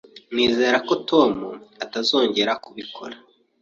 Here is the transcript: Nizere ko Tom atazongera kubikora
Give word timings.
Nizere 0.33 0.77
ko 0.87 0.93
Tom 1.09 1.31
atazongera 1.83 2.51
kubikora 2.63 3.15